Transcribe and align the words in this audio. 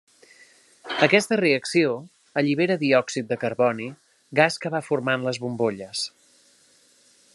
Aquesta 1.07 1.37
reacció 1.41 1.91
allibera 2.41 2.77
diòxid 2.85 3.29
de 3.33 3.37
carboni, 3.43 3.87
gas 4.41 4.59
que 4.65 4.73
va 4.77 4.83
formant 4.89 5.29
les 5.29 5.41
bombolles. 5.45 6.07